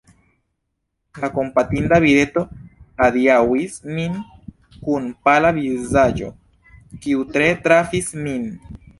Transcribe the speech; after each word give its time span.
La 1.23 1.27
kompatinda 1.33 1.97
vireto 2.05 2.41
adiaŭis 3.07 3.75
nin 3.99 4.15
kun 4.87 5.05
pala 5.29 5.51
vizaĝo, 5.59 6.31
kiu 7.05 7.27
tre 7.37 7.51
trafis 7.69 8.09
min. 8.25 8.49